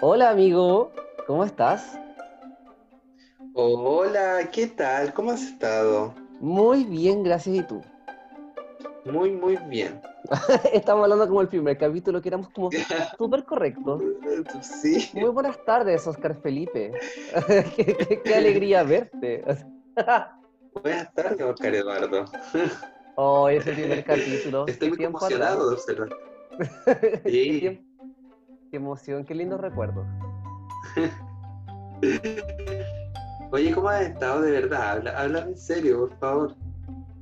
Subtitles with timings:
[0.00, 0.92] Hola amigo,
[1.26, 1.98] ¿cómo estás?
[3.54, 5.12] Hola, ¿qué tal?
[5.12, 6.14] ¿Cómo has estado?
[6.40, 7.56] Muy bien, gracias.
[7.56, 7.82] ¿Y tú?
[9.04, 10.00] Muy, muy bien.
[10.72, 12.70] Estamos hablando como el primer capítulo, que éramos como
[13.18, 14.02] súper correctos.
[14.62, 15.10] Sí.
[15.14, 16.92] Muy buenas tardes, Oscar Felipe.
[17.76, 19.44] qué, qué- qué alegría verte.
[20.82, 22.24] Buenas tardes, Oscar Eduardo.
[23.16, 24.66] Oh, ese primer capítulo.
[24.68, 26.08] Estoy muy emocionado de qué,
[27.24, 27.80] Sí.
[28.70, 30.06] Qué emoción, qué lindos recuerdos.
[33.50, 34.90] Oye, ¿cómo has estado de verdad?
[34.92, 36.54] Habla, háblame en serio, por favor.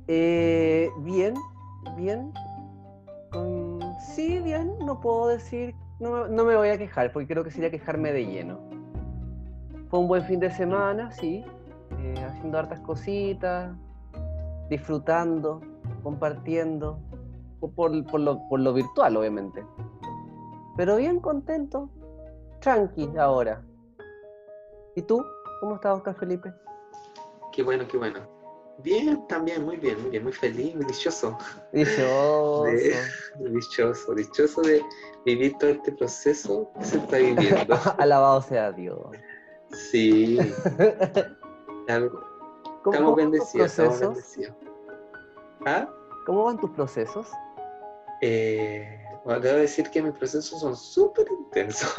[0.07, 1.33] Eh, bien,
[1.95, 2.31] bien.
[3.31, 7.43] Con- Sí, bien, no puedo decir, no, me- no me voy a quejar, porque creo
[7.43, 8.59] que sería quejarme de lleno.
[9.89, 11.43] Fue un buen fin de semana, sí,
[11.99, 13.75] eh, haciendo hartas cositas,
[14.69, 15.61] disfrutando,
[16.03, 16.99] compartiendo,
[17.59, 19.63] po- por, por lo, por lo virtual, obviamente.
[20.77, 21.89] Pero bien contento,
[22.61, 23.61] tranqui ahora.
[24.95, 25.23] ¿Y tú?
[25.59, 26.53] ¿Cómo estás, Oscar Felipe?
[27.51, 28.19] Qué bueno, qué bueno.
[28.83, 31.35] Bien, también, muy bien, muy bien, muy feliz, muy dichoso.
[31.73, 32.63] Dichoso.
[32.65, 32.95] De-
[33.49, 34.83] Dichoso, dichoso de
[35.25, 37.75] vivir todo este proceso que se está viviendo.
[37.97, 38.99] Alabado sea Dios.
[39.71, 40.37] Sí,
[41.87, 42.21] algo-
[42.83, 44.55] ¿Cómo, estamos bendecidos, estamos bendecidos.
[45.65, 45.89] ¿Ah?
[46.27, 47.27] ¿Cómo van tus procesos?
[48.21, 51.93] Eh, bueno, debo decir que mis procesos son súper intensos.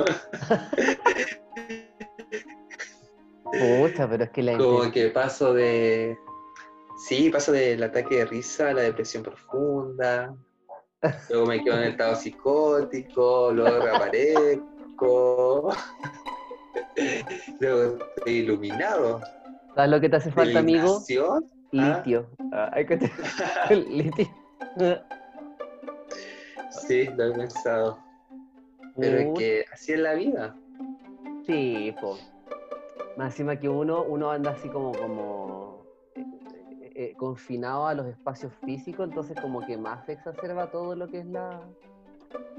[3.44, 6.16] Pucha, pero es que la Como que paso de.
[7.06, 10.34] Sí, paso del ataque de risa a la depresión profunda.
[11.28, 15.68] Luego me quedo en el estado psicótico, luego reaparezco.
[17.60, 19.20] Luego estoy iluminado.
[19.74, 20.98] ¿Sabes lo que te hace falta, amigo?
[21.20, 21.40] Ah.
[21.72, 22.30] Litio.
[22.52, 23.12] Ah, hay que te-
[23.76, 24.26] Litio.
[26.70, 27.98] Sí, lo he pensado.
[28.96, 30.56] Pero es que así es la vida.
[31.46, 31.94] Sí.
[33.16, 35.84] Más encima que uno, uno anda así como, como
[36.14, 41.08] eh, eh, confinado a los espacios físicos, entonces como que más se exacerba todo lo
[41.08, 41.60] que es la,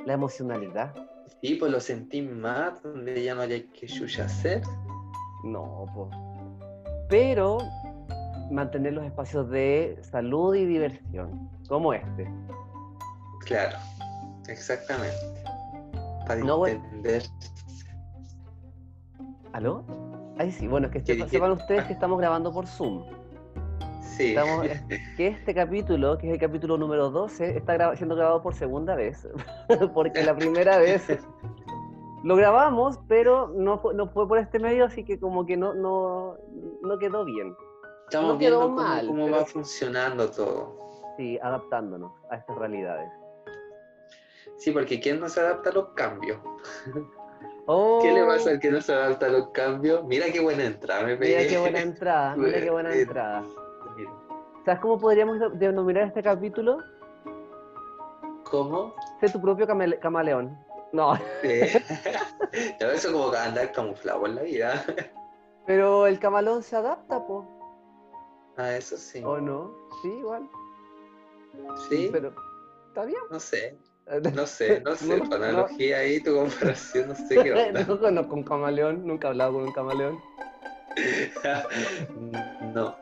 [0.05, 0.93] la emocionalidad.
[1.41, 3.85] Sí, pues lo sentí más, donde ya no hay que
[4.21, 4.61] hacer.
[5.43, 6.09] No, po.
[7.07, 7.59] Pero
[8.51, 12.29] mantener los espacios de salud y diversión, como este.
[13.45, 13.77] Claro,
[14.49, 15.15] exactamente.
[16.27, 16.83] Para No, bueno.
[16.85, 17.23] entender.
[19.53, 19.83] ¿Aló?
[20.37, 21.37] Ay, sí, bueno, es que ¿Qué sepa- dijiste?
[21.37, 23.03] sepan ustedes que estamos grabando por Zoom.
[24.01, 24.29] Sí.
[24.35, 24.65] Estamos,
[25.17, 28.95] que este capítulo, que es el capítulo número 12, está gra- siendo grabado por segunda
[28.95, 29.27] vez.
[29.93, 31.07] Porque la primera vez
[32.23, 35.73] lo grabamos, pero no fue, no fue por este medio, así que como que no,
[35.73, 36.35] no,
[36.83, 37.55] no quedó bien.
[38.07, 40.77] Estamos no quedó viendo cómo, mal, cómo pero- va funcionando todo.
[41.17, 43.09] Sí, adaptándonos a estas realidades.
[44.59, 46.37] Sí, porque ¿quién no se adapta a los cambios?
[47.71, 50.03] Oh, ¿Qué le pasa al que no se adapta a los cambios?
[50.05, 51.15] Mira qué buena entrada, me.
[51.17, 53.43] Mira qué buena entrada, mira qué buena entrada.
[53.95, 54.11] Mira,
[54.65, 56.79] ¿Sabes cómo podríamos de- denominar este capítulo?
[58.45, 58.95] ¿Cómo?
[59.19, 60.57] Sé tu propio camale- camaleón.
[60.91, 61.19] No, no,
[62.91, 64.83] eso como andar camuflado en la vida.
[65.67, 67.45] pero el camaleón se adapta, po.
[68.57, 69.21] Ah, eso sí.
[69.23, 69.71] ¿O no?
[70.01, 70.49] Sí, igual.
[71.87, 72.33] Sí, Pero
[72.87, 73.21] está bien.
[73.29, 73.77] no sé.
[74.33, 75.35] No sé, no sé, No, tu no.
[75.45, 77.83] analogía ahí, tu comparación, no sé qué onda.
[77.87, 80.19] no conozco un camaleón, nunca he hablado con un camaleón.
[82.73, 82.95] no.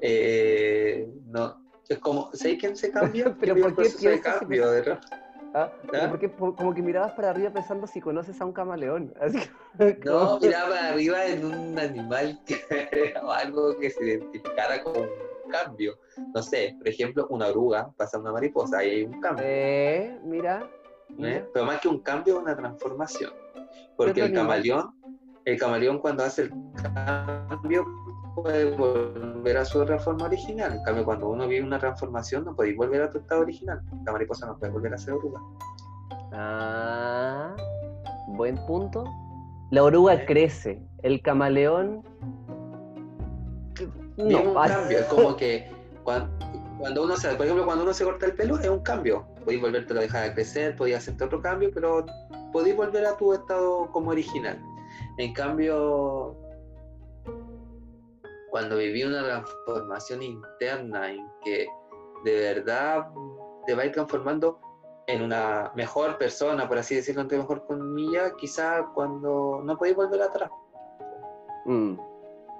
[0.00, 1.60] Eh, no.
[1.88, 3.36] Es como, ¿sabes quién se cambia?
[3.40, 4.98] Pero ¿Qué ¿por qué piensas que cambio de
[5.54, 5.72] ¿Ah?
[5.90, 6.08] Pero ¿Ah?
[6.10, 9.14] porque po- como que mirabas para arriba pensando si conoces a un camaleón.
[9.78, 14.94] Que- No, miraba para arriba en un animal que, o algo que se identificara con
[15.48, 15.98] cambio.
[16.34, 19.44] No sé, por ejemplo, una oruga pasa a una mariposa, ahí hay un cambio.
[19.46, 20.60] Eh, mira.
[20.62, 21.14] ¿eh?
[21.16, 21.46] mira.
[21.52, 23.32] Pero más que un cambio, una transformación.
[23.96, 24.94] Porque el camaleón,
[25.44, 26.52] el camaleón cuando hace el
[27.48, 27.86] cambio
[28.34, 30.74] puede volver a su otra forma original.
[30.74, 33.80] En cambio, cuando uno vive una transformación, no podéis volver a tu estado original.
[34.04, 35.40] La mariposa no puede volver a ser oruga.
[36.32, 37.54] Ah,
[38.28, 39.04] buen punto.
[39.70, 40.26] La oruga Eh.
[40.26, 42.02] crece, el camaleón.
[44.16, 45.70] No, un cambio, es como que
[46.04, 46.30] cuando,
[46.78, 49.26] cuando uno se, por ejemplo, cuando uno se corta el pelo, es un cambio.
[49.44, 52.04] Podéis volverte a dejar crecer, podéis hacerte otro cambio, pero
[52.52, 54.60] podéis volver a tu estado como original.
[55.18, 56.36] En cambio,
[58.50, 61.66] cuando viví una transformación interna en que
[62.24, 63.08] de verdad
[63.66, 64.58] te vais transformando
[65.06, 70.22] en una mejor persona, por así decirlo, entre mejor comillas, quizá cuando no podéis volver
[70.22, 70.50] atrás.
[71.64, 71.94] mm,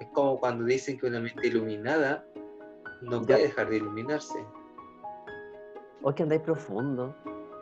[0.00, 2.24] Es como cuando dicen que una mente iluminada
[3.02, 3.26] no Ya.
[3.26, 4.44] puede dejar de iluminarse.
[6.02, 7.14] oh, que andáis profundo.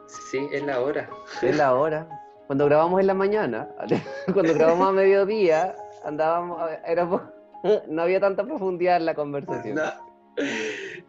[0.06, 1.08] Sí, es la hora.
[1.42, 2.06] Es la hora.
[2.46, 3.68] cuando grabamos en la mañana,
[4.34, 7.22] cuando grabamos a mediodía, andábamos, éramos,
[7.88, 9.76] no había tanta profundidad en la conversación.
[9.76, 9.82] No,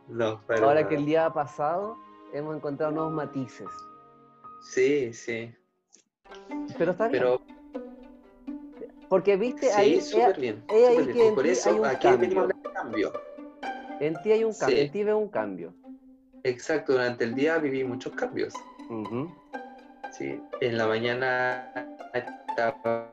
[0.08, 1.98] no pero Ahora que el día pasado
[2.34, 3.68] hemos encontrado nuevos matices.
[4.62, 5.54] Sí, sí.
[6.78, 7.22] Pero está bien.
[7.24, 7.42] Pero
[9.10, 10.64] Porque viste, sí, ahí, súper bien.
[10.68, 11.28] es ahí súper que bien.
[11.28, 12.48] en Por ti hay eso un aquí cambio.
[12.48, 13.14] de cambio.
[14.00, 14.84] en ti hay un cambio, Sí.
[14.84, 15.74] en ti veo un cambio.
[16.44, 18.54] Exacto, durante el día viví muchos cambios.
[18.90, 19.30] Ujú.
[20.12, 21.72] Sí, en la mañana
[22.14, 23.12] estaba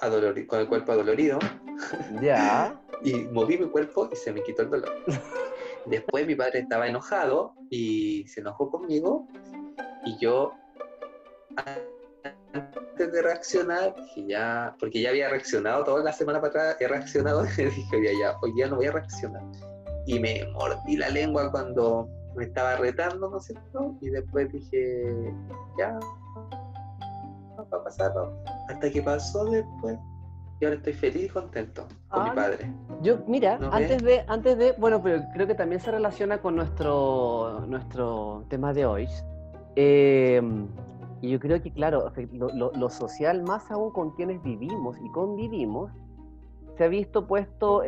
[0.00, 1.38] adolorido, con el cuerpo adolorido
[2.20, 2.74] Ya.
[3.02, 4.92] y moví mi cuerpo y se me quitó el dolor.
[5.86, 9.28] Después mi padre estaba enojado y se enojó conmigo
[10.06, 10.54] y yo
[12.94, 16.86] antes de reaccionar dije ya, porque ya había reaccionado toda la semana para atrás, he
[16.86, 19.42] reaccionado y dije ya, ya, hoy día no voy a reaccionar.
[20.06, 23.96] Y me mordí la lengua cuando me estaba retando, ¿no es cierto?
[24.00, 25.34] Y después dije,
[25.76, 25.98] ya,
[27.56, 28.32] no va a pasar, no.
[28.68, 29.98] Hasta que pasó después.
[30.60, 32.72] Y ahora estoy feliz y contento con Ah, mi padre.
[33.02, 36.54] Yo, mira, ¿No antes de, antes de, bueno, pero creo que también se relaciona con
[36.54, 39.08] nuestro, nuestro tema de hoy.
[39.74, 40.40] Eh,
[41.24, 42.12] y yo creo que, claro,
[42.42, 45.90] lo, social, más aún con quienes vivimos y convivimos,
[46.76, 47.80] se ha visto puesto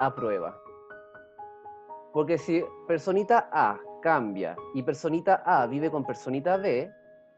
[0.00, 0.60] a prueba.
[2.12, 6.90] Porque si personita A cambia y personita A vive con personita B,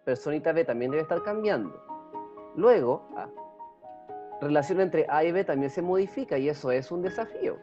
[0.06, 1.78] personita B también debe estar cambiando.
[2.56, 3.28] Luego, ah,
[4.40, 7.58] relación entre A y B también se modifica y eso es un desafío.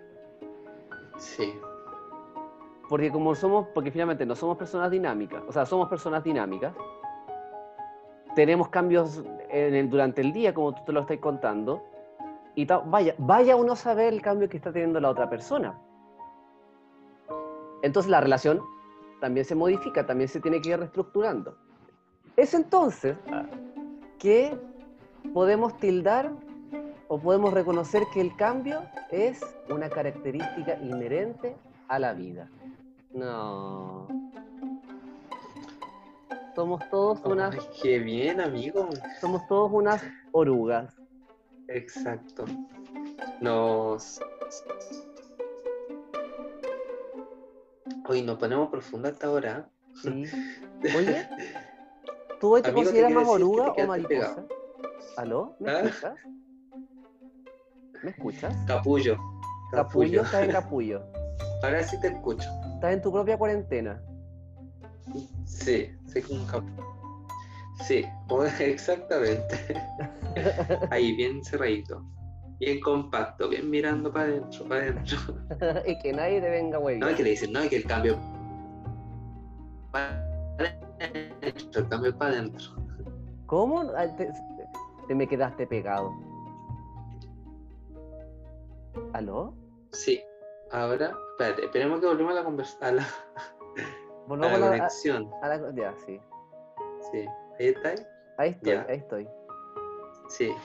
[1.17, 1.59] Sí,
[2.89, 6.73] Porque como somos, porque finalmente no somos personas dinámicas, o sea, somos personas dinámicas,
[8.35, 9.23] tenemos cambios
[9.89, 11.83] durante el día, como tú te lo estás contando,
[12.55, 15.79] y vaya, vaya uno a saber el cambio que está teniendo la otra persona.
[17.83, 18.61] Entonces la relación
[19.21, 21.55] también se modifica, también se tiene que ir reestructurando.
[22.35, 23.15] Es entonces
[24.17, 24.57] que
[25.33, 26.31] podemos tildar
[27.07, 28.81] o podemos reconocer que el cambio
[29.11, 31.55] es una característica inherente
[31.87, 32.49] a la vida.
[33.13, 34.07] No.
[36.55, 38.89] Somos todos unas, Ay, qué bien, amigo.
[39.21, 40.93] somos todos unas orugas.
[41.67, 42.45] Exacto.
[43.39, 44.19] Nos.
[48.07, 49.69] Hoy nos ponemos profundo hasta ahora.
[50.01, 50.23] ¿sí?
[50.97, 51.27] Oye,
[52.39, 54.07] ¿tú hoy te Amigo, consideras más oruga o mariposa?
[54.07, 54.47] pegado.
[55.17, 55.55] ¿Aló?
[55.59, 55.79] ¿Me ¿Ah?
[55.81, 56.15] escuchas?
[58.03, 58.55] ¿Me escuchas?
[58.65, 59.17] Capullo.
[59.71, 61.03] Capullo, estás en capullo.
[61.63, 62.49] Ahora sí te escucho.
[62.79, 64.01] Estás en tu propia cuarentena.
[65.43, 66.77] Sí, soy como un.
[67.85, 68.05] Sí,
[68.61, 69.57] exactamente.
[70.89, 72.01] Ahí, bien cerradito.
[72.57, 75.17] Bien compacto, bien mirando para adentro, para adentro.
[75.87, 76.99] y que nadie te venga, güey.
[76.99, 78.17] No, es que le dicen, no, es que el cambio.
[79.91, 80.25] Para
[81.01, 82.69] adentro, el cambio para adentro.
[83.47, 83.81] ¿Cómo?
[83.97, 84.31] Ah, Te,
[85.05, 86.13] te me quedaste pegado.
[89.11, 89.53] ¿Aló?
[89.91, 90.21] Sí.
[90.71, 92.99] Ahora, espérate, esperemos que volvamos a la conversación.
[94.29, 95.31] A la, a la la, conexión.
[95.41, 96.21] a la- Ya, sí.
[97.11, 97.25] Sí.
[97.59, 97.93] Ahí está.
[98.37, 98.85] Ahí estoy, Ya.
[98.87, 99.27] ahí estoy.
[100.27, 100.55] Sí.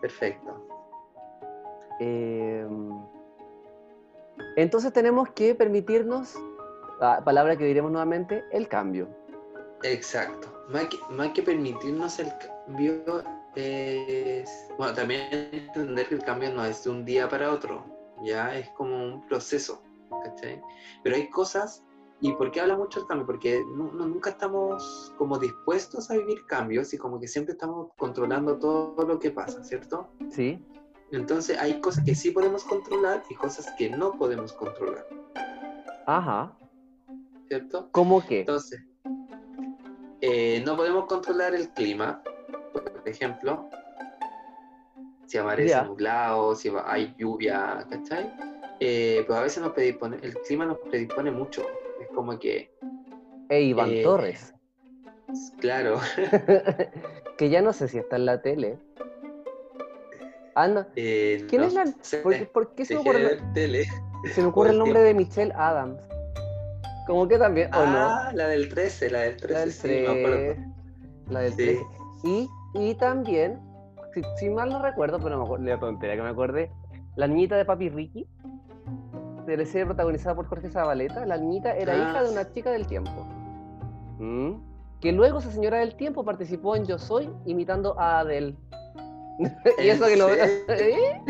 [0.00, 0.68] Perfecto.
[1.98, 2.64] Eh,
[4.56, 6.36] entonces tenemos que permitirnos,
[7.00, 9.08] ah, palabra que diremos nuevamente, el cambio.
[9.82, 10.46] Exacto.
[10.68, 13.02] Más que, más que permitirnos el cambio
[13.56, 14.68] es.
[14.78, 17.82] Bueno, también entender que el cambio no es de un día para otro.
[18.24, 19.82] Ya es como un proceso.
[20.24, 20.60] ¿Cachai?
[21.02, 21.82] Pero hay cosas.
[22.20, 23.26] ¿Y por qué habla mucho el cambio?
[23.26, 27.88] Porque nu- nu- nunca estamos como dispuestos a vivir cambios y como que siempre estamos
[27.98, 30.08] controlando todo lo que pasa, ¿cierto?
[30.30, 30.64] ¿Sí?
[31.10, 35.04] Entonces hay cosas que sí podemos controlar y cosas que no podemos controlar,
[36.06, 36.56] Ajá.
[37.48, 37.88] ¿cierto?
[37.90, 38.40] ¿Cómo qué?
[38.40, 38.80] Entonces,
[40.20, 42.22] eh, no podemos controlar el clima,
[42.72, 43.68] por ejemplo,
[45.32, 45.84] si amanece Ya.
[45.84, 48.30] nublado, si hay lluvia, ¿cachai?
[48.80, 51.62] Eh, pues a veces nos predispone, el clima nos predispone mucho.
[52.02, 52.70] Es como que,
[53.48, 54.52] E Iván eh, Torres,
[55.58, 55.98] claro,
[57.38, 58.78] que ya no sé si está en la tele.
[60.54, 60.86] Anda.
[60.96, 61.86] eh, ¿Quién no es la.?
[62.02, 63.84] sé, ¿Por, qué- por qué se me dejé de ocurre, ver tele.
[64.34, 65.98] se me ocurre el el nombre de Michelle Adams?
[67.06, 67.98] Como que también, ¿o no?
[68.10, 70.36] Ah, la del 13, la del 13, La del sí, me acuerdo.
[70.36, 70.58] 3.
[71.30, 71.56] La del Sí.
[71.64, 71.86] 13.
[72.24, 73.58] Y, y también,
[74.12, 76.70] si, si mal no recuerdo, pero me acuerdo, la tontería que me acordé,
[77.16, 78.26] la niñita de Papi Ricky,
[79.46, 82.70] de la serie protagonizada por Jorge Zabaleta, la niñita era Ah, hija de una chica
[82.70, 83.26] del tiempo.
[84.18, 84.52] ¿Mm?
[85.00, 88.56] Que luego esa señora del tiempo participó en Yo Soy imitando a Adele.
[89.78, 90.28] y ¿En eso que lo?
[90.34, 91.20] ¿Eh?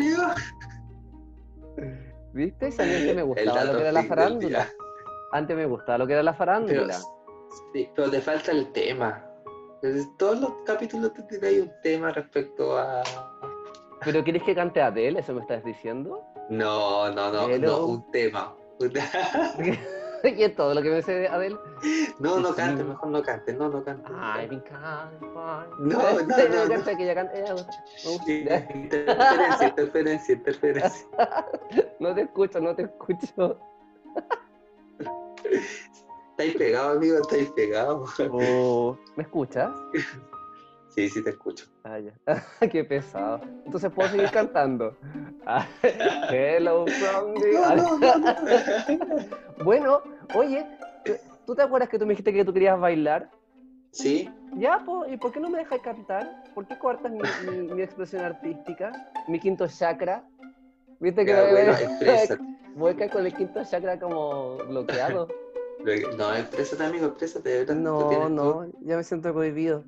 [2.33, 2.71] ¿Viste?
[2.71, 4.67] Si antes me gustaba lo que era la farándula.
[5.31, 6.99] Antes me gustaba lo que era la farándula.
[7.73, 9.23] Sí, pero te falta el tema.
[9.83, 13.03] Entonces, todos los capítulos te tiráis un tema respecto a.
[14.05, 15.19] ¿Pero quieres que cante Adele?
[15.19, 16.23] ¿Eso me estás diciendo?
[16.49, 17.67] No, no, no, Hello.
[17.79, 18.55] no, un tema.
[20.23, 21.57] y es todo lo que me de Adele.
[22.19, 24.09] No, no cante, mejor no cante, no, no cante.
[24.17, 25.67] Ay, me.
[25.79, 26.83] No, no, no, no.
[26.97, 27.33] que canta.
[27.37, 27.55] ella-
[28.25, 31.07] Sí, Interferencia, interferencia, interferencia.
[31.99, 33.59] No te escucho, no te escucho.
[36.33, 38.05] Estáis pegado, amigo, estáis pegado.
[38.31, 39.71] Oh, ¿Me escuchas?
[40.89, 41.65] Sí, sí, te escucho.
[41.83, 42.13] Ah, ya.
[42.71, 43.41] Qué pesado.
[43.65, 44.97] Entonces puedo seguir cantando.
[45.45, 45.67] Ah,
[46.31, 47.53] Hello from the...
[47.53, 48.35] No, no, no, no.
[49.63, 50.01] Bueno,
[50.33, 50.65] oye,
[51.05, 51.13] ¿tú-
[51.45, 53.29] ¿tú te acuerdas que tú me dijiste que tú querías bailar?
[53.91, 56.43] Sí, Ya, po, ¿y por qué no me dejas cantar?
[56.55, 58.91] ¿Por qué cortas mi, mi- mi expresión artística?
[59.27, 60.23] Mi quinto chakra.
[60.99, 61.73] ¿Viste que ya, voy, bueno,
[62.05, 62.37] voy-
[62.75, 65.27] voy a caer con el quinto chakra como bloqueado?
[66.17, 67.65] No, exprésate, amigo, exprésate.
[67.75, 69.83] No, no, ya me siento cohibido.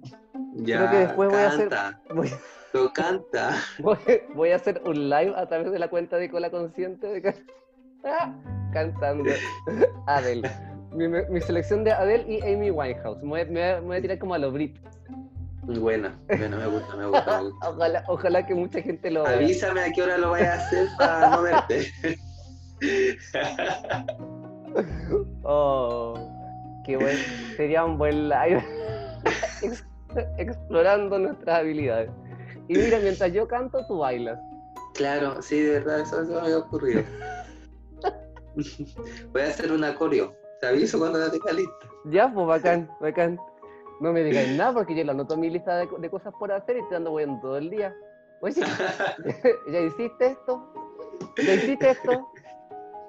[0.55, 2.31] Ya, Creo que después voy a hacer- canta, Voy,
[2.73, 3.55] lo canta.
[3.79, 3.97] voy,
[4.33, 7.35] voy a hacer un live a través de la cuenta de Cola Consciente de
[8.03, 8.33] Ah,
[8.73, 9.31] cantando
[10.07, 10.49] Adele.
[10.91, 13.21] Mi, mi selección de Adele y Amy Winehouse.
[13.23, 14.77] Me voy, me me voy a tirar como a los Brit.
[15.63, 17.69] Buena, bueno, me gusta, me gusta, me gusta.
[17.69, 19.33] Ojalá, ojalá que mucha gente lo vea.
[19.37, 21.91] Avísame a qué hora lo vayas a hacer para no verte.
[25.47, 26.15] Oh,
[26.83, 27.17] qué buen,
[27.55, 28.63] sería un buen live
[29.61, 29.85] Ex-
[30.37, 32.09] explorando nuestras habilidades.
[32.67, 34.39] Y mira, mientras yo canto, tú bailas.
[34.95, 37.03] Claro, sí, de verdad, eso, eso me había ocurrido.
[39.31, 40.33] Voy a hacer una coreo.
[40.61, 41.73] Te aviso cuando la tenga lista.
[42.05, 43.39] Ya, pues bacán, bacán.
[43.99, 46.51] No me digáis nada porque yo lo anoto en mi lista de, de cosas por
[46.51, 47.93] hacer y te ando voy todo el día.
[48.41, 48.61] Oye,
[49.71, 50.73] ¿ya hiciste esto?
[51.37, 52.27] ¿Ya hiciste esto?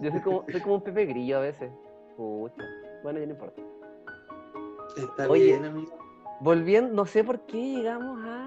[0.01, 1.71] Yo soy como, soy como un Pepe Grillo a veces.
[2.17, 2.63] Pucha.
[3.03, 3.63] Bueno, ya no importa.
[4.97, 5.45] Está Oye.
[5.45, 5.99] bien, amigo.
[6.41, 8.47] Volviendo, no sé por qué llegamos a...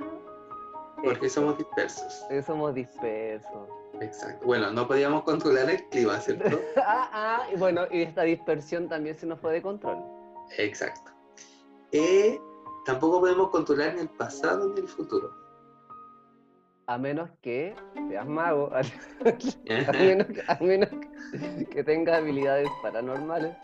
[1.03, 1.41] Porque esto.
[1.41, 2.25] somos dispersos.
[2.29, 3.69] Eh, Somos dispersos.
[4.01, 4.45] Exacto.
[4.45, 6.59] Bueno, no podíamos controlar el clima, ¿cierto?
[6.77, 9.97] Ah, ah, y bueno, y esta dispersión también se nos fue de control.
[10.57, 11.11] Exacto.
[11.91, 12.39] Eh,
[12.85, 15.33] tampoco podemos controlar ni el pasado ni el futuro.
[16.87, 17.75] A menos que
[18.09, 18.69] seas mago,
[19.87, 23.55] a menos, que- a menos que- que tengas habilidades paranormales.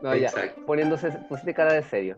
[0.00, 0.30] No, ya,
[0.66, 2.16] poniéndose, pusiste cara de serio.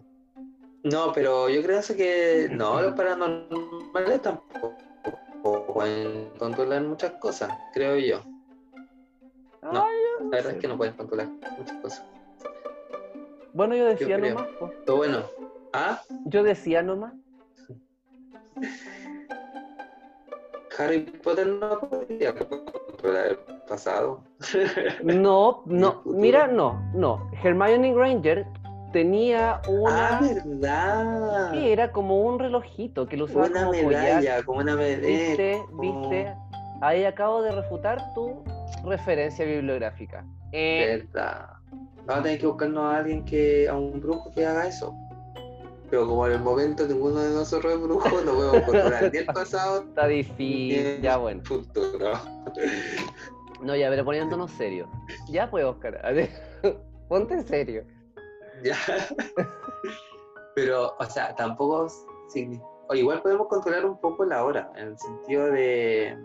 [0.84, 4.76] No, pero yo creo que no, los paranormales tampoco
[5.72, 8.20] pueden controlar muchas cosas, creo yo.
[9.62, 10.56] No, Ay, yo no La verdad sé.
[10.56, 11.28] es que no pueden controlar
[11.58, 12.04] muchas cosas.
[13.54, 14.46] Bueno, yo decía nomás.
[14.58, 14.70] po.
[14.84, 15.24] Pero bueno,
[15.72, 16.00] ¿ah?
[16.26, 17.14] Yo decía nomás.
[20.78, 23.38] Harry Potter no podía controlar el
[23.68, 24.20] pasado.
[25.02, 27.30] No, ¿Y el no, mira, no, no.
[27.42, 28.46] Hermione Granger
[28.92, 30.18] tenía una...
[30.18, 31.52] Ah, verdad.
[31.52, 34.02] Sí, era como un relojito que lo usaba Una como collar.
[34.02, 35.06] medalla, como una medalla.
[35.06, 35.62] ¿Viste?
[35.80, 36.34] ¿Viste?
[36.80, 38.42] Ahí acabo de refutar tu
[38.84, 40.24] referencia bibliográfica.
[40.52, 41.48] Eh, Verdad.
[42.06, 44.94] Vamos a tener que buscarnos a alguien que, a un brujo que haga eso.
[45.94, 49.26] Pero como en el momento ninguno de nosotros es brujo, no podemos controlar ni el
[49.32, 51.00] pasado está difícil.
[51.00, 51.40] Ya bueno.
[51.44, 52.14] futuro.
[53.62, 54.88] No, ya, pero poniéndonos serios.
[55.28, 56.04] Ya pues, Oscar.
[56.04, 56.30] a ver,
[57.08, 57.84] Ponte en serio.
[58.64, 58.76] Ya.
[60.56, 61.86] Pero, o sea, tampoco.
[62.88, 66.18] o igual podemos controlar un poco la hora, en el sentido de,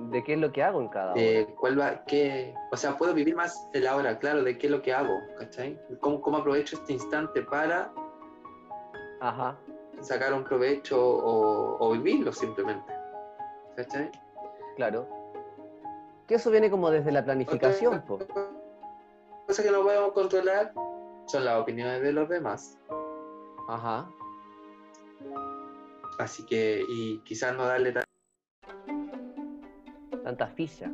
[0.00, 1.20] ¿De qué es lo que hago en cada hora?
[1.20, 2.54] de cuál va, qué.
[2.70, 5.18] O sea, puedo vivir más de la hora, claro, de qué es lo que hago,
[5.38, 5.78] ¿cachai?
[6.00, 7.92] ¿Cómo, cómo aprovecho este instante para
[9.20, 9.56] Ajá.
[10.00, 12.92] sacar un provecho o, o vivirlo simplemente.
[13.76, 14.10] ¿Cachai?
[14.76, 15.08] Claro.
[16.26, 18.04] Que eso viene como desde la planificación.
[18.08, 18.26] Otra
[19.46, 20.72] cosa que no podemos controlar
[21.26, 22.78] son las opiniones de los demás.
[23.68, 24.08] Ajá.
[26.18, 28.04] Así que, y quizás no darle tan...
[30.28, 30.90] Tanta ficha.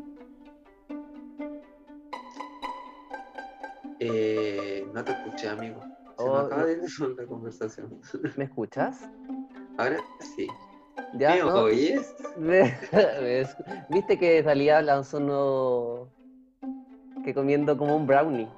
[3.98, 5.80] Eh, no te escuché, amigo.
[6.16, 6.66] Se Oh, me acaba no.
[6.68, 6.78] de ir
[7.18, 8.00] la conversación.
[8.36, 9.10] ¿Me escuchas?
[9.76, 9.98] Ahora
[10.36, 10.46] sí.
[11.14, 11.30] ¿Ya?
[11.34, 11.62] ¿Me ¿no?
[11.62, 12.14] oyes?
[13.90, 16.12] ¿Viste que Talía lanzó un nuevo...
[17.24, 18.48] que comiendo como un brownie?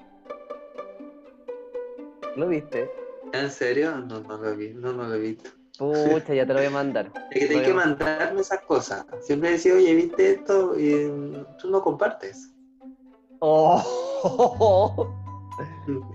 [2.36, 2.90] ¿Lo viste?
[3.32, 3.96] ¿En serio?
[3.96, 5.48] No, no lo vi, no, no lo he visto.
[5.78, 7.12] Pucha, ya te lo voy a mandar.
[7.30, 9.04] Es que tienes que mandarme esas cosas.
[9.20, 10.78] Siempre decía, oye, ¿viste esto?
[10.78, 12.54] Y tú no compartes.
[13.40, 13.82] Oh.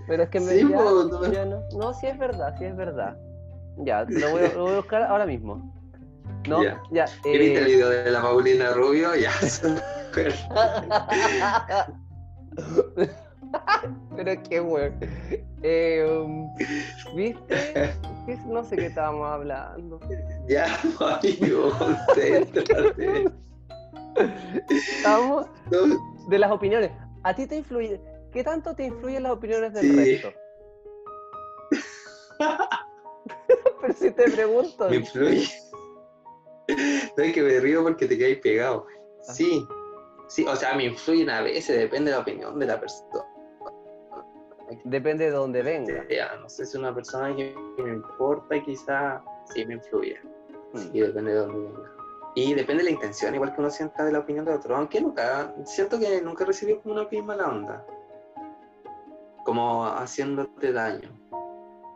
[0.07, 1.61] Pero es que me Sí, ya- po, no ya no.
[1.77, 3.15] No, sí es verdad, sí es verdad.
[3.77, 5.71] Ya, lo voy, a- lo voy a buscar ahora mismo.
[6.47, 6.81] No, Ya.
[6.91, 7.05] ya.
[7.23, 9.15] ¿Y viste el eh, video de la Paulina Rubio?
[9.15, 9.31] Ya.
[14.23, 14.95] Pero qué bueno.
[15.63, 16.55] Eh, um,
[17.15, 17.55] ¿Viste?
[18.27, 19.99] ¿Qué- No sé qué estábamos hablando.
[20.47, 20.65] Ya,
[20.99, 23.25] amigo, concéntrate.
[24.69, 26.91] Estábamos No, de las opiniones.
[27.23, 27.99] ¿A ti te influye?
[28.31, 29.95] ¿Qué tanto te influyen las opiniones del Sí.
[29.95, 30.33] resto?
[33.81, 34.87] Pero si te pregunto.
[34.89, 35.49] me influye.
[37.17, 38.85] No es que me río porque te quedáis pegado.
[39.23, 39.65] Sí,
[40.27, 43.25] sí, o sea, me influyen a veces, depende de la opinión de la persona.
[44.83, 46.05] Depende de dónde venga.
[46.09, 49.21] Ya, no sé si es una persona que me importa y quizá
[49.53, 50.19] sí me influye.
[50.73, 50.95] Mm.
[50.95, 51.91] Y depende de dónde venga.
[52.33, 54.75] Y depende de la intención, igual que uno sienta de la opinión de otro.
[54.75, 57.85] Aunque nunca, siento que nunca recibí como una opinión mala onda.
[59.43, 61.09] Como haciéndote daño.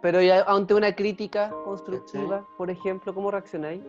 [0.01, 3.81] Pero ya ante una crítica constructiva, por ejemplo, ¿cómo reaccionáis?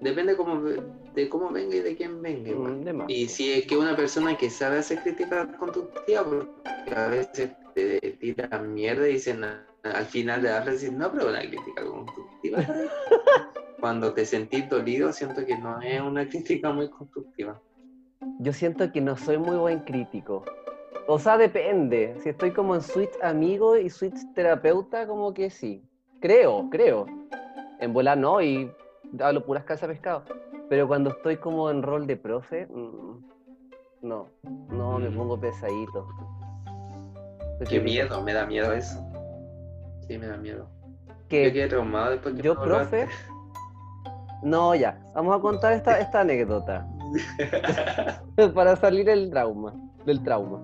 [0.00, 2.48] Depende como, de cómo venga y de quién venga.
[2.48, 2.94] igual.
[2.94, 3.04] Mm.
[3.08, 8.00] Y si es que una persona que sabe hacer crítica constructiva, porque a veces te
[8.18, 12.58] tiran mierda y dicen al final de darle decir, no, pero una crítica constructiva.
[13.80, 17.60] Cuando te sentís dolido, siento que no es una crítica muy constructiva.
[18.38, 20.44] Yo siento que no soy muy buen crítico.
[21.06, 22.14] O sea, depende.
[22.22, 25.82] Si estoy como en switch amigo y switch terapeuta, como que sí.
[26.20, 27.06] Creo, creo.
[27.80, 28.70] En volar no y
[29.18, 30.24] hablo puras casas de pescado.
[30.68, 33.24] Pero cuando estoy como en rol de profe, mm,
[34.02, 34.28] no,
[34.70, 35.16] no, me Mm.
[35.16, 36.06] pongo pesadito.
[37.68, 38.98] Qué miedo, me da miedo eso.
[40.06, 40.66] Sí, me da miedo.
[41.08, 43.06] Yo Que quedé traumado después que yo, profe.
[44.42, 44.98] No, ya.
[45.14, 46.86] Vamos a contar esta, esta anécdota.
[48.54, 49.74] para salir el trauma,
[50.06, 50.60] del trauma.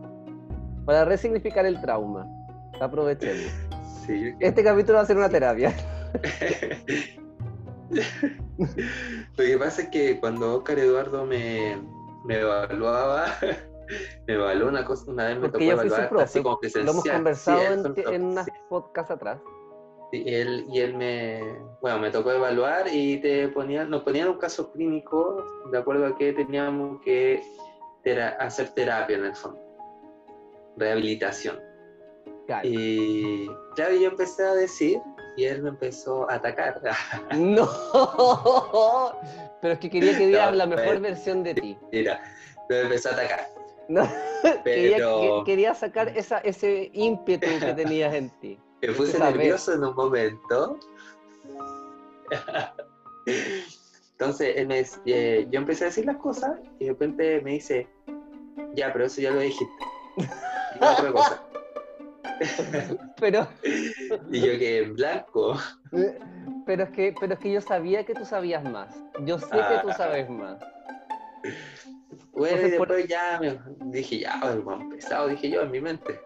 [0.87, 2.27] Para resignificar el trauma.
[2.81, 3.53] Aprovechemos.
[4.07, 5.73] sí, yo Este capítulo va a ser una terapia.
[8.59, 11.77] Lo que pasa es que cuando Oscar Eduardo me,
[12.25, 13.27] me evaluaba,
[14.27, 16.25] me evaluó una cosa, una vez me Porque tocó evaluar profe.
[16.25, 16.91] así como Lo presencial.
[16.95, 17.61] hemos conversado
[17.95, 19.39] Sí, en, en unas podcasts atrás.
[20.13, 21.41] Sí, y él, y él me,
[21.81, 26.17] bueno, me tocó evaluar y te ponían, nos ponían un caso clínico de acuerdo a
[26.17, 27.43] que teníamos que
[28.05, 29.59] tera- hacer terapia en el fondo,
[30.77, 31.59] rehabilitación.
[32.47, 32.69] Claro.
[32.69, 35.01] Y claro, yo empecé a decir
[35.37, 36.81] y él me empezó a atacar.
[37.37, 37.69] No.
[39.61, 41.77] Pero es que quería que dieras No, la mejor versión de ti.
[41.93, 42.21] Mira,
[42.69, 43.49] me empezó a atacar.
[43.89, 44.03] No.
[44.65, 48.59] Quería, Pero- que- quería sacar esa, ese ímpetu que tenías en ti.
[48.83, 50.79] Me puse nervioso en un momento.
[54.13, 57.89] Entonces, él me eh, yo empecé a decir las cosas y de repente me dice,
[58.75, 59.75] ya, pero eso ya lo dijiste.
[60.19, 61.43] Y otra cosa.
[63.21, 63.47] Pero,
[64.31, 65.57] Y yo quedé en blanco.
[66.67, 68.89] pero, es que, pero es que yo sabía que tú sabías más.
[69.25, 69.95] Yo sé que tú Ah.
[69.97, 70.59] sabes más.
[72.33, 73.59] Bueno, y Entonces, por- después ya me
[73.93, 76.21] dije, ya, buen pesado, dije yo en mi mente.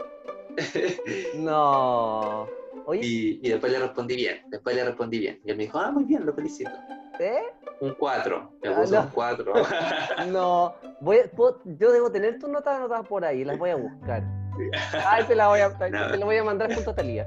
[1.37, 2.47] No.
[2.87, 5.41] Oye, Y, y después le respondí bien, después le respondí bien.
[5.45, 6.71] Y él me dijo, ah, muy bien, lo felicito.
[7.19, 7.43] ¿eh?
[7.81, 9.03] Un 4, me Ah, puso no.
[9.03, 9.53] un 4.
[10.29, 10.75] No.
[11.01, 14.23] Voy, puedo- yo debo tener tus notas anotadas por ahí, las voy a buscar.
[15.07, 17.27] Ay, te la voy a, te la voy a mandar junto a Talía.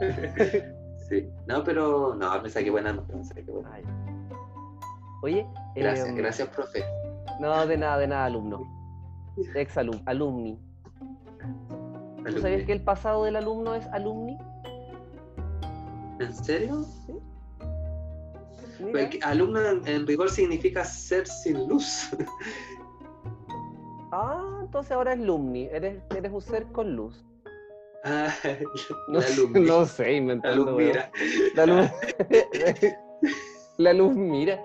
[1.08, 3.70] sí, no, pero no, me saqué buena nota, me saqué buena.
[3.72, 3.84] Ay.
[5.22, 6.84] Oye, Gracias, em, gracias, profe.
[7.40, 8.60] No, de nada, de nada, alumno.
[9.54, 10.58] Ex alum, alumni.
[12.24, 14.38] ¿Tú sabías que el pasado del alumno es alumni?
[16.20, 16.86] ¿En serio?
[18.78, 18.92] Mira.
[18.92, 22.10] Pues alumno en, en rigor significa ser sin luz.
[24.16, 25.64] Ah, entonces ahora es lumni.
[25.72, 27.24] Eres, eres un ser con luz.
[28.04, 28.28] Ah,
[29.08, 29.50] No, la sé- luz.
[29.50, 30.56] no sé, La inventando.
[30.56, 30.76] luz weón.
[30.88, 31.10] mira.
[31.56, 31.90] La luz.
[33.78, 34.60] la luz mira.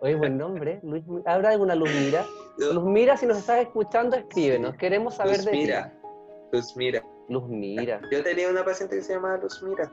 [0.00, 0.72] Oye, buen nombre.
[0.74, 0.80] ¿eh?
[0.82, 2.24] Luz, ¿Habrá alguna luz mira?
[2.58, 4.76] Luz mira, si nos estás escuchando, escríbenos.
[4.76, 5.58] Queremos saber Luz de ti.
[5.58, 5.94] mira.
[6.52, 7.04] Luz mira.
[7.28, 8.00] Luz mira.
[8.10, 9.92] Yo tenía una paciente que se llamaba Luz Mira.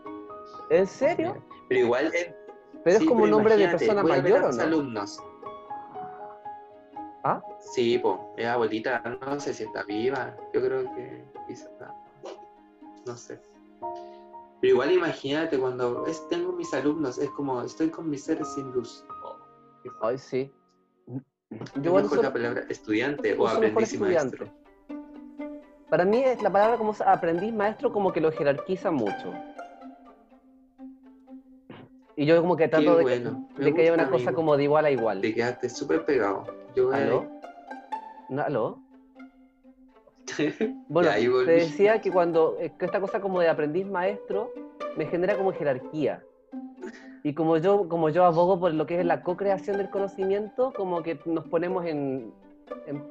[0.70, 1.36] ¿En serio?
[1.70, 2.34] Pero igual es,
[2.84, 4.62] Pero sí, es como pero nombre de persona mayor, ¿o no?
[4.64, 5.20] alumnos.
[7.28, 7.42] ¿Ah?
[7.60, 11.68] Sí, po, es abuelita, no sé si está viva, yo creo que quizá,
[13.08, 13.42] no sé.
[14.62, 18.72] Pero igual imagínate, cuando es, tengo mis alumnos, es como, estoy con mis seres sin
[18.72, 19.04] luz.
[20.04, 20.54] Ay, sí.
[21.82, 24.48] Yo mejor uso- la palabra estudiante o aprendiz y maestro.
[25.90, 29.34] Para mí es la palabra como aprendiz maestro como que lo jerarquiza mucho.
[32.18, 34.56] Y yo como que Qué trato de, que- bueno, de que haya una cosa como
[34.56, 35.22] de igual a igual.
[35.22, 36.46] Te quedaste súper pegado.
[36.76, 37.28] Yo ¿Aló?
[38.30, 38.80] ¿No, ¿Aló?
[40.90, 41.10] Bueno,
[41.46, 44.52] te decía que cuando eh, que esta cosa como de aprendiz maestro
[44.98, 46.24] me genera como jerarquía.
[47.24, 51.02] Y como yo, como yo abogo por lo que es la co-creación del conocimiento, como
[51.04, 52.32] que nos ponemos en,
[52.86, 53.04] en,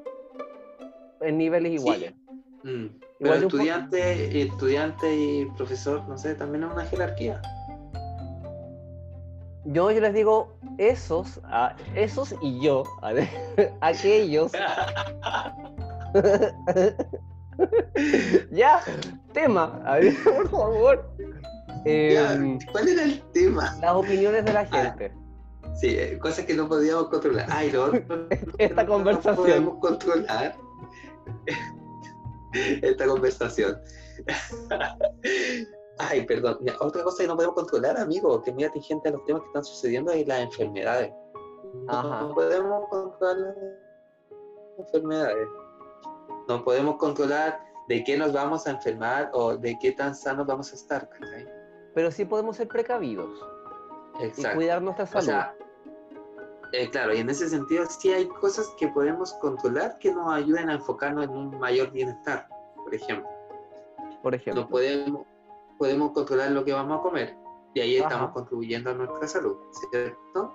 [1.20, 2.14] en niveles iguales.
[2.62, 2.86] Mm.
[3.18, 7.40] Pero estudiante, estudiante y profesor, no sé, también es una jerarquía.
[9.66, 13.14] Yo, yo les digo esos, a, esos y yo, a
[13.81, 14.53] aquellos.
[18.50, 18.83] ya,
[19.33, 21.11] tema, a ver, por favor.
[21.87, 23.74] Em, ¿Cuál era el tema?
[23.81, 25.12] Las opiniones de la gente.
[25.81, 27.46] sí, eh, cosas que no podíamos controlar.
[27.50, 27.90] Ay, no,
[28.59, 29.37] Esta conversación.
[29.37, 30.57] No podemos controlar
[32.55, 33.79] esta conversación.
[35.98, 36.59] Ay, perdón.
[36.80, 39.64] otra cosa que no podemos controlar, amigo, que muy atingente a los temas que están
[39.64, 41.12] sucediendo es las enfermedades.
[41.87, 45.48] No podemos controlar las enfermedades.
[46.48, 50.72] No podemos controlar de qué nos vamos a enfermar o de qué tan sanos vamos
[50.72, 51.09] a estar.
[51.94, 53.30] Pero sí podemos ser precavidos.
[54.20, 54.52] Exacto.
[54.52, 55.64] Y cuidar nuestra salud.
[56.72, 60.70] Eh, claro, y en ese sentido sí hay cosas que podemos controlar que nos ayuden
[60.70, 62.48] a enfocarnos en un mayor bienestar,
[62.83, 63.28] por ejemplo.
[64.22, 64.62] Por ejemplo.
[64.62, 65.26] No podemos,
[65.85, 67.37] podemos controlar lo que vamos a comer
[67.75, 69.55] y ahí estamos contribuyendo a nuestra salud,
[69.90, 70.55] ¿cierto?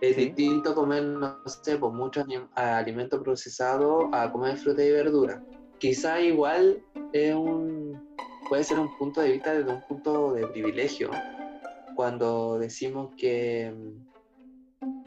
[0.00, 5.42] Es distinto comer, no sé, pues mucho alimento procesado a comer fruta y verdura.
[5.78, 6.80] Quizá igual
[7.12, 8.14] es un,
[8.48, 11.10] puede ser un punto de vista desde un punto de privilegio,
[11.96, 13.74] cuando decimos que,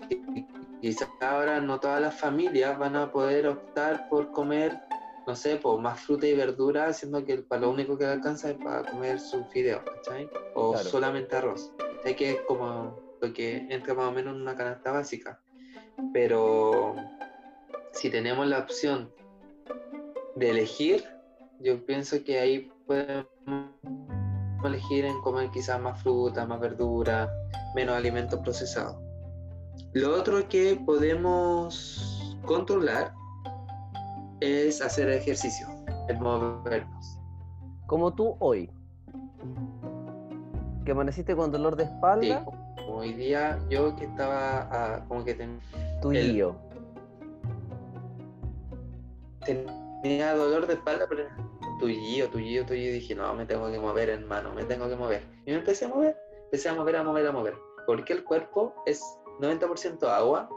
[0.09, 0.45] que
[0.81, 4.77] quizá ahora no todas las familias van a poder optar por comer
[5.31, 8.57] no sé, pues más fruta y verdura, siendo que para lo único que alcanza es
[8.57, 10.29] para comer su fideo, ¿cachai?
[10.55, 11.71] O solamente arroz.
[12.03, 15.39] Hay que es como lo que entra más o menos en una canasta básica.
[16.11, 16.95] Pero
[17.93, 19.09] si tenemos la opción
[20.35, 21.05] de elegir,
[21.61, 23.25] yo pienso que ahí podemos
[24.65, 27.31] elegir en comer quizás más fruta, más verdura,
[27.73, 28.97] menos alimentos procesados.
[29.93, 33.13] Lo otro que podemos controlar
[34.41, 35.67] es hacer ejercicio,
[36.09, 37.19] es movernos.
[37.87, 38.69] Como tú hoy,
[40.83, 42.45] que amaneciste con dolor de espalda.
[42.45, 45.59] Sí, hoy día yo que estaba ah, como que tenía...
[46.01, 46.55] Tuyo.
[50.03, 51.25] Tenía dolor de espalda, pero
[51.79, 55.23] tuyo, tuyo, tuyo, dije, no, me tengo que mover, hermano, me tengo que mover.
[55.45, 57.55] Y me empecé a mover, empecé a mover, a mover, a mover.
[57.85, 59.01] Porque el cuerpo es
[59.39, 60.49] 90% agua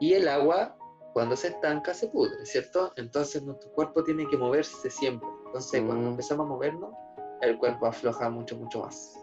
[0.00, 0.76] y el agua
[1.14, 2.92] cuando se estanca se pudre, ¿cierto?
[2.96, 5.26] Entonces nuestro cuerpo tiene que moverse siempre.
[5.46, 6.10] Entonces cuando mm.
[6.10, 6.92] empezamos a movernos,
[7.40, 9.16] el cuerpo afloja mucho, mucho más.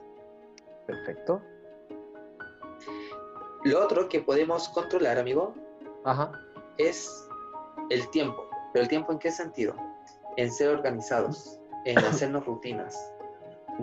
[0.88, 1.41] Perfecto.
[3.65, 5.54] Lo otro que podemos controlar, amigo,
[6.77, 7.27] es
[7.89, 8.49] el tiempo.
[8.71, 9.75] ¿Pero el tiempo en qué sentido?
[10.38, 13.13] En ser organizados, en hacernos rutinas.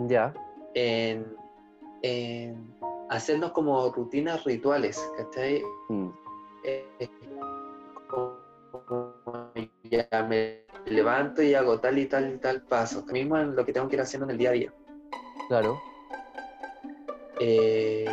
[0.07, 0.33] Ya.
[0.73, 1.37] En,
[2.01, 2.75] en,
[3.09, 5.61] hacernos como rutinas rituales, ¿cachai?
[5.89, 6.09] Mm.
[6.63, 7.09] Eh,
[9.83, 13.03] ya me levanto y hago tal y tal y tal paso.
[13.05, 14.73] Lo mismo en lo que tengo que ir haciendo en el día a día.
[15.47, 15.79] Claro.
[17.39, 18.05] Eh,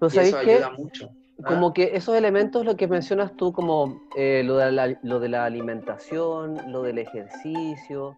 [0.00, 1.10] eso ayuda mucho.
[1.42, 1.48] ¿ah?
[1.48, 5.28] Como que esos elementos, lo que mencionas tú, como eh, lo, de la, lo de
[5.28, 8.16] la alimentación, lo del ejercicio,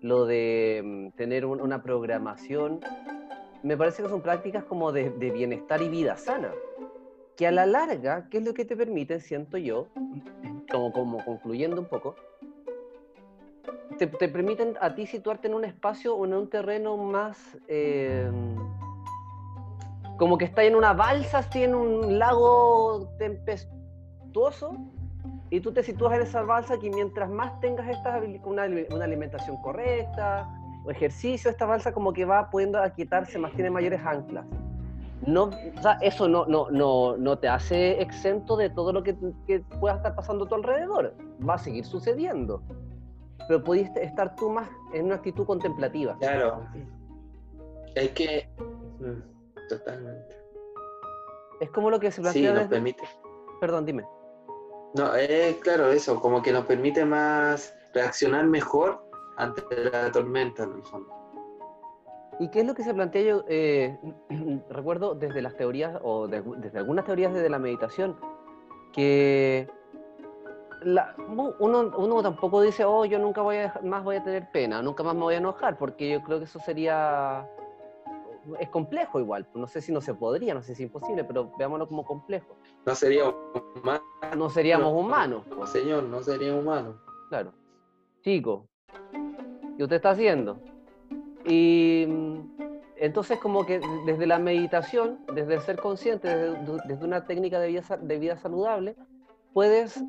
[0.00, 2.80] lo de mm, tener una programación,
[3.62, 6.50] me parece que son prácticas como de, de bienestar y vida sana
[7.36, 9.88] que a la larga, ¿qué es lo que te permite, siento yo,
[10.70, 12.16] como, como concluyendo un poco,
[13.98, 17.58] te, permiten a ti situarte en un espacio o en un terreno más...
[17.68, 18.30] Eh,
[20.16, 24.74] como que está en una balsa, así en un lago tempestuoso,
[25.50, 29.60] y tú te sitúas en esa balsa que mientras más tengas esta, una, una alimentación
[29.60, 30.48] correcta
[30.86, 34.46] o ejercicio, esta balsa como que va pudiendo aquietarse más, tiene mayores anclas
[35.24, 39.16] no, o sea, eso no, no, no, no te hace exento de todo lo que,
[39.46, 41.14] que, pueda estar pasando a tu alrededor.
[41.48, 42.62] Va a seguir sucediendo.
[43.48, 46.16] Pero pudiste estar tú más en una actitud contemplativa.
[46.18, 46.66] Claro.
[47.94, 48.48] Es que.
[49.00, 50.36] Mm, totalmente.
[51.60, 52.52] Es como lo que se plantea.
[52.52, 53.04] Sí, nos permite.
[53.60, 54.04] Perdón, dime.
[54.94, 59.02] No, es claro, eso, como que nos permite más reaccionar mejor
[59.36, 61.12] ante la tormenta, en el fondo.
[62.38, 63.44] ¿Y qué es lo que se plantea yo?
[63.48, 63.98] Eh,
[64.70, 68.16] recuerdo desde las teorías, o desde algunas teorías de la meditación,
[68.92, 69.68] que
[71.58, 75.02] uno, uno, tampoco dice, oh, yo nunca voy a, más voy a tener pena, nunca
[75.02, 77.48] más me voy a enojar, porque yo creo que eso sería,
[78.60, 81.52] es complejo igual, no sé si no se podría, no sé si es imposible, pero
[81.58, 82.56] veámoslo como complejo.
[82.84, 84.04] No sería humano.
[84.36, 85.46] No seríamos humanos.
[85.48, 87.00] No, señor, no sería humano.
[87.30, 87.52] Claro.
[88.22, 88.66] Chico,
[89.76, 90.60] ¿qué usted está haciendo?
[91.46, 92.40] Y mm,
[92.96, 97.82] entonces como que desde la meditación, desde el ser consciente, desde, una técnica de vida,
[98.00, 98.96] de vida saludable,
[99.52, 100.02] puedes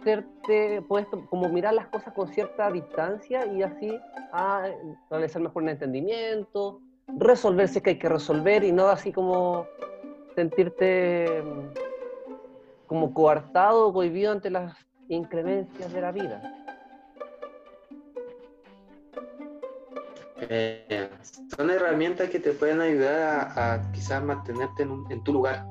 [0.00, 3.98] hacerte, puedes como mirar las cosas con cierta distancia y así
[4.32, 4.68] a
[5.10, 6.80] realizar mejor un entendimiento,
[7.18, 9.66] resolverse que hay que resolver y no así como
[10.34, 14.74] sentirte mm, como coartado o cohibido ante las
[15.08, 16.61] inclemencias de la vida.
[20.54, 21.08] Eh,
[21.56, 25.64] son herramientas que te pueden ayudar a, quizás mantenerte en, tu lugar,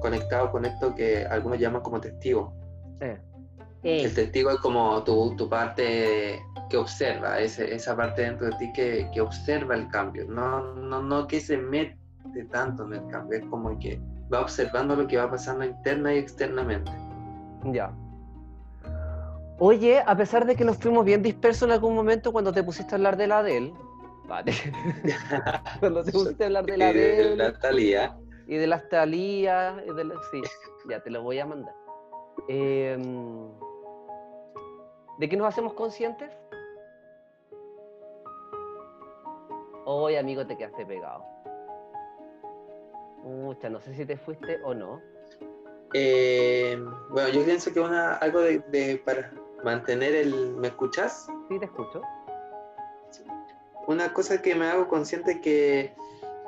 [0.00, 2.54] conectado con esto que algunos llaman como testigo.
[3.00, 3.20] Eh.
[3.82, 9.10] El testigo es como tu, tu parte que observa, esa parte dentro de ti que,
[9.12, 11.98] que, observa el cambio, no, no, no que se mete
[12.50, 14.00] tanto en el cambio, es como que
[14.32, 16.90] va observando lo que va pasando interna y externamente.
[17.64, 17.92] Ya.
[19.58, 22.94] Oye, a pesar de que nos fuimos bien dispersos en algún momento cuando te pusiste
[22.94, 23.74] a hablar de la Adele.
[25.80, 28.16] cuando te pusiste a hablar de la de la Talía.
[28.46, 29.74] Y de las Talías,
[30.30, 30.42] sí,
[30.88, 31.74] ya te lo voy a mandar.
[32.48, 32.96] Eh,
[35.18, 36.30] ¿De qué nos hacemos conscientes?
[39.84, 41.24] Hoy, amigo, te quedaste pegado.
[43.22, 45.00] Mucha, no sé si te fuiste o no.
[45.94, 46.78] Eh,
[47.10, 49.32] bueno, yo pienso que una, algo de, para
[49.64, 50.56] mantener el...
[50.56, 51.26] ¿Me escuchas?
[51.48, 52.02] Sí, te escucho.
[53.86, 55.94] Una cosa que me hago consciente que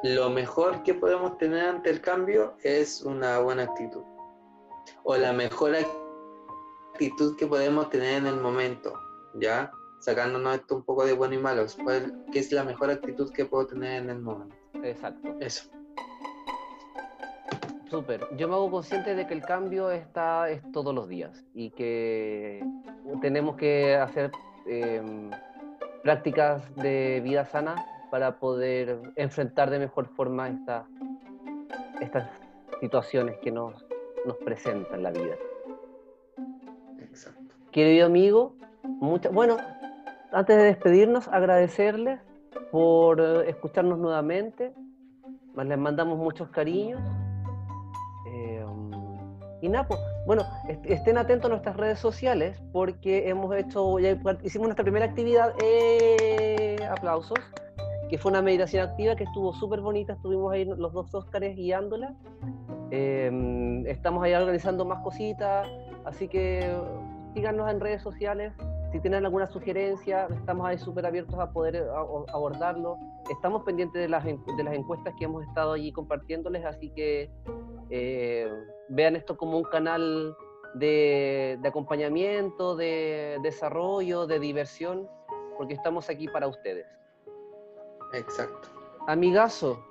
[0.03, 4.03] lo mejor que podemos tener ante el cambio es una buena actitud.
[5.05, 5.77] O la mejor
[6.95, 8.93] actitud que podemos tener en el momento,
[9.35, 9.71] ¿ya?
[10.01, 11.67] Sacándonos esto un poco de bueno y malo,
[12.33, 14.57] ¿qué es la mejor actitud que puedo tener en el momento?
[14.83, 15.37] Exacto.
[15.41, 15.69] Eso.
[17.91, 18.29] Súper.
[18.37, 22.63] Yo me hago consciente de que el cambio está es todos los días y que
[23.23, 24.31] tenemos que hacer
[24.67, 25.31] em,
[26.03, 27.75] prácticas de vida sana
[28.11, 30.87] para poder enfrentar de mejor forma esta,
[32.01, 32.29] estas
[32.81, 33.85] situaciones que nos,
[34.27, 35.37] nos presentan la vida.
[37.71, 38.55] Querido amigo,
[39.33, 39.57] bueno,
[40.33, 42.21] antes de despedirnos, agradecerles
[42.71, 44.73] por escucharnos nuevamente.
[45.57, 47.01] Les mandamos muchos cariños.
[48.27, 48.65] Eh,
[49.61, 49.97] y Napo,
[50.29, 50.45] bueno,
[50.85, 54.11] estén atentos a nuestras redes sociales porque hemos hecho, ya
[54.45, 57.39] hicimos nuestra primera actividad, eh, aplausos,
[58.11, 62.15] que fue una meditación activa que estuvo súper bonita, estuvimos ahí los dos Óscares guiándola.
[62.91, 65.67] estamos ahí organizando más cositas,
[66.05, 66.77] así que
[67.33, 68.53] síganos en redes sociales.
[68.93, 71.87] Si tienen alguna sugerencia, estamos ahí súper abiertos a poder
[72.35, 72.99] abordarlo.
[73.31, 77.31] Estamos pendientes de las, de las encuestas que hemos estado allí compartiéndoles, así que
[77.89, 78.47] eh,
[78.89, 80.37] vean esto como un canal
[80.75, 85.09] de, de acompañamiento, de desarrollo, de diversión,
[85.57, 86.87] porque estamos aquí para ustedes.
[88.13, 88.69] Exacto.
[89.07, 89.83] Amigazo,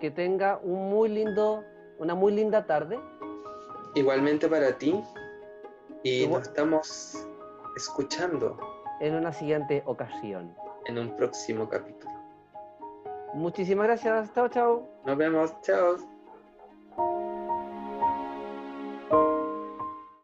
[0.00, 1.64] que tenga un muy lindo,
[1.98, 2.98] una muy linda tarde.
[3.94, 5.02] Igualmente para ti.
[6.02, 7.26] Y nos estamos
[7.76, 8.58] escuchando.
[9.00, 10.54] En una siguiente ocasión.
[10.86, 12.15] En un próximo capítulo.
[13.36, 14.32] Muchísimas gracias.
[14.34, 14.88] Chao, chao.
[15.04, 15.52] Nos vemos.
[15.62, 17.35] Chao.